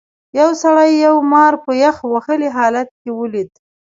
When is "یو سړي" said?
0.39-0.89